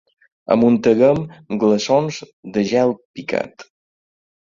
[0.55, 1.21] Amunteguem
[1.65, 2.19] glaçons
[2.57, 3.71] de gel picat.